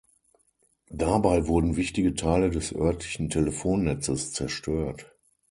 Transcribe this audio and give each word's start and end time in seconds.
Dabei 0.89 1.45
wurden 1.45 1.75
wichtige 1.75 2.15
Teile 2.15 2.49
des 2.49 2.73
örtlichen 2.75 3.29
Telefonnetzes 3.29 4.33
zerstört. 4.33 5.05